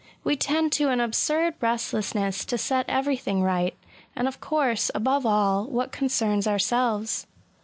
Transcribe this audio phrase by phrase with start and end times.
[0.23, 3.77] We tend to an absurd restlessness to set everything right;
[4.15, 7.27] and of course, above all, what concerns ourselves.